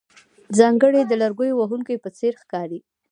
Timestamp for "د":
1.05-1.11